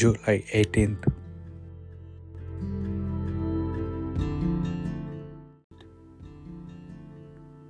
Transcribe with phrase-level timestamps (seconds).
[0.00, 1.06] July 18th.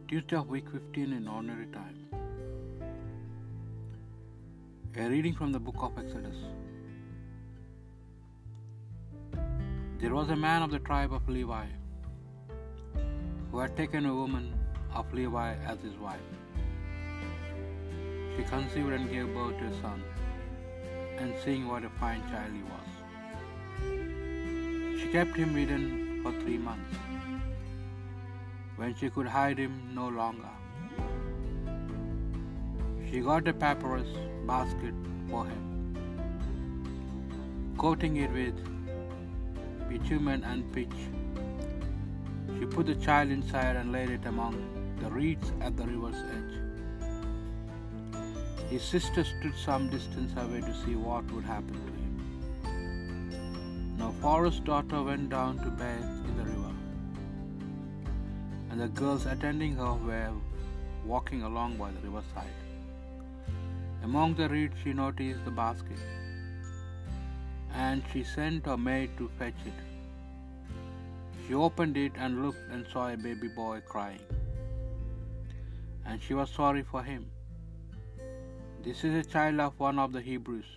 [0.07, 1.97] Tuesday of week 15 in ordinary time.
[4.97, 6.37] A reading from the book of Exodus.
[9.99, 11.67] There was a man of the tribe of Levi
[13.51, 14.55] who had taken a woman
[14.95, 16.31] of Levi as his wife.
[18.37, 20.05] She conceived and gave birth to a son,
[21.21, 22.89] and seeing what a fine child he was,
[25.01, 25.85] she kept him hidden
[26.23, 26.97] for three months.
[28.77, 30.49] When she could hide him no longer,
[33.11, 34.09] she got a papyrus
[34.47, 34.95] basket
[35.29, 35.63] for him,
[37.77, 38.57] coating it with
[39.91, 40.99] bitumen and pitch.
[42.59, 44.55] She put the child inside and laid it among
[45.03, 46.70] the reeds at the river's edge.
[48.71, 52.13] His sister stood some distance away to see what would happen to him.
[53.99, 56.75] Now Pharaoh's daughter went down to bathe in the river,
[58.71, 60.31] and the girls attending her were
[61.05, 62.59] walking along by the riverside.
[64.05, 65.99] Among the reeds she noticed the basket,
[67.75, 69.83] and she sent her maid to fetch it.
[71.43, 74.25] She opened it and looked and saw a baby boy crying,
[76.07, 77.29] and she was sorry for him.
[78.85, 80.69] This is a child of one of the Hebrews,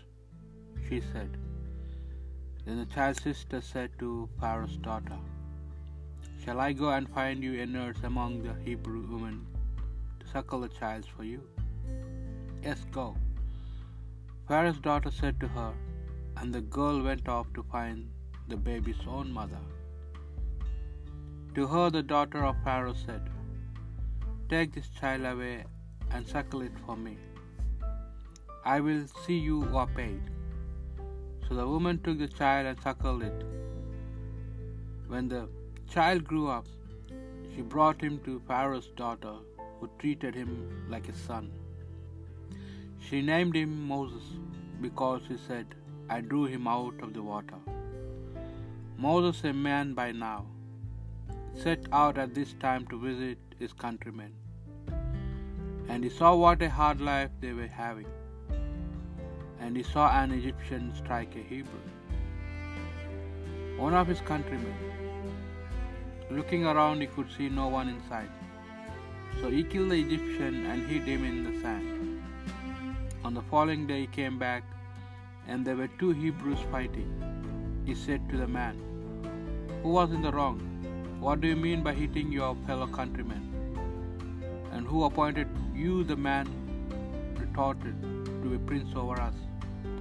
[0.90, 1.38] she said.
[2.66, 5.20] Then the child's sister said to Pharaoh's daughter,
[6.44, 9.48] Shall I go and find you a nurse among the Hebrew women
[10.20, 11.42] to suckle the child for you?
[12.62, 13.16] Yes, go.
[14.50, 15.72] Pharaoh's daughter said to her,
[16.36, 18.10] and the girl went off to find
[18.50, 19.64] the baby's own mother.
[21.56, 23.30] To her, the daughter of Pharaoh said,
[24.50, 25.64] Take this child away
[26.12, 27.16] and suckle it for me.
[28.66, 30.22] I will see you are paid.
[31.48, 33.44] So the woman took the child and suckled it.
[35.08, 35.50] When the
[35.94, 36.66] child grew up,
[37.54, 39.34] she brought him to Pharaoh's daughter,
[39.80, 40.54] who treated him
[40.90, 41.52] like a son.
[43.06, 44.24] She named him Moses
[44.82, 45.76] because she said,
[46.10, 47.60] I drew him out of the water.
[48.98, 50.46] Moses, a man by now,
[51.54, 54.34] set out at this time to visit his countrymen.
[55.90, 58.08] And he saw what a hard life they were having.
[59.64, 61.84] And he saw an Egyptian strike a Hebrew,
[63.78, 64.76] one of his countrymen.
[66.30, 68.34] Looking around, he could see no one in sight.
[69.40, 72.22] So he killed the Egyptian and hid him in the sand.
[73.24, 74.64] On the following day, he came back,
[75.48, 77.10] and there were two Hebrews fighting.
[77.86, 78.76] He said to the man,
[79.82, 80.60] Who was in the wrong?
[81.22, 83.48] What do you mean by hitting your fellow countrymen?
[84.74, 86.54] And who appointed you, the man
[87.40, 87.96] retorted,
[88.42, 89.36] to be prince over us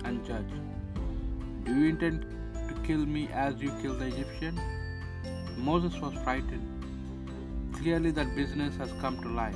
[0.05, 0.53] and judge?
[1.65, 2.27] Do you intend
[2.69, 4.61] to kill me as you killed the Egyptian?
[5.57, 6.69] Moses was frightened.
[7.75, 9.55] Clearly, that business has come to light.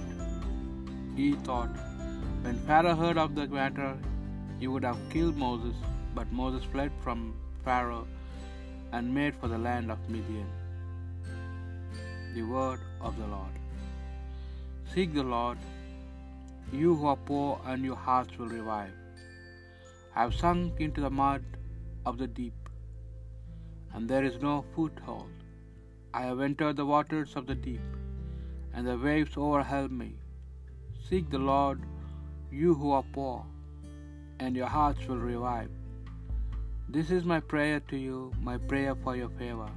[1.16, 1.70] He thought,
[2.42, 3.96] when Pharaoh heard of the matter,
[4.60, 5.74] he would have killed Moses,
[6.14, 7.34] but Moses fled from
[7.64, 8.06] Pharaoh
[8.92, 10.46] and made for the land of Midian.
[12.34, 13.54] The word of the Lord.
[14.94, 15.58] Seek the Lord,
[16.72, 18.92] you who are poor, and your hearts will revive.
[20.18, 21.42] I have sunk into the mud
[22.08, 22.68] of the deep,
[23.92, 25.34] and there is no foothold.
[26.18, 27.88] I have entered the waters of the deep,
[28.72, 30.12] and the waves overwhelm me.
[31.06, 31.82] Seek the Lord,
[32.60, 33.44] you who are poor,
[34.40, 35.74] and your hearts will revive.
[36.88, 39.70] This is my prayer to you, my prayer for your favor.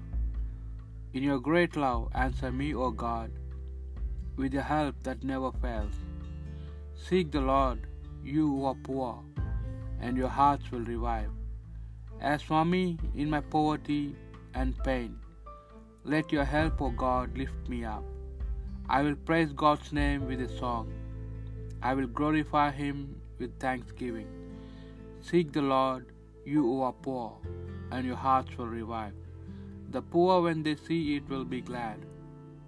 [1.13, 3.29] In your great love, answer me, O God,
[4.37, 5.97] with the help that never fails.
[7.07, 7.87] Seek the Lord,
[8.23, 9.11] you who are poor,
[10.01, 11.31] and your hearts will revive.
[12.21, 14.15] As for me, in my poverty
[14.53, 15.17] and pain,
[16.03, 18.03] let your help, O God, lift me up.
[18.89, 20.91] I will praise God's name with a song.
[21.81, 24.29] I will glorify him with thanksgiving.
[25.21, 26.07] Seek the Lord,
[26.45, 27.37] you who are poor,
[27.91, 29.13] and your hearts will revive.
[29.91, 31.99] The poor, when they see it, will be glad,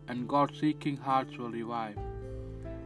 [0.07, 2.00] and God seeking hearts will revive.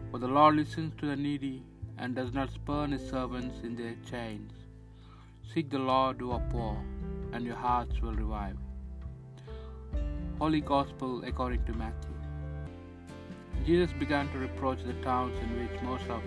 [0.10, 1.64] For the Lord listens to the needy
[1.98, 4.52] and does not spurn his servants in their chains.
[5.54, 6.78] Seek the Lord who are poor,
[7.32, 8.58] and your hearts will revive.
[10.40, 12.12] Holy Gospel according to Matthew.
[13.66, 16.22] Jesus began to reproach the towns in which most of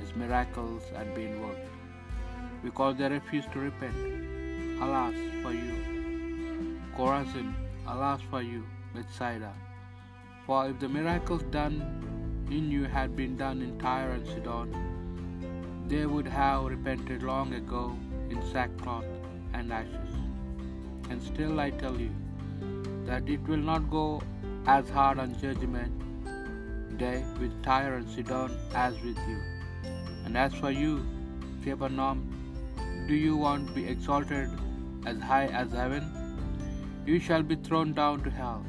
[0.00, 1.68] his miracles had been worked,
[2.62, 3.96] because they refused to repent.
[4.80, 7.52] Alas for you, Chorazin!
[7.86, 8.64] Alas for you,
[8.94, 9.52] Bethsaida!
[10.46, 14.89] For if the miracles done in you had been done in Tyre and Sidon,
[15.90, 17.84] they would have repented long ago
[18.30, 19.04] in sackcloth
[19.52, 20.12] and ashes.
[21.10, 22.10] And still I tell you
[23.06, 24.22] that it will not go
[24.66, 26.06] as hard on judgment
[26.96, 29.38] day with Tyre and Sidon as with you.
[30.24, 30.92] And as for you,
[31.64, 32.22] Capernaum,
[33.08, 34.50] do you want to be exalted
[35.06, 36.04] as high as heaven?
[37.06, 38.64] You shall be thrown down to hell.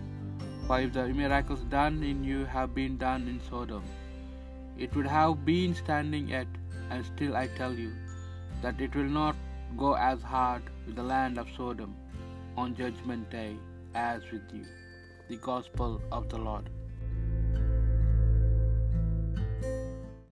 [0.66, 3.84] For if the miracles done in you have been done in Sodom,
[4.78, 6.48] it would have been standing yet,
[6.92, 7.92] and still I tell you
[8.62, 9.36] that it will not
[9.78, 11.96] go as hard with the land of Sodom
[12.58, 13.56] on judgment day
[13.96, 14.66] as with you.
[15.30, 16.70] The Gospel of the Lord.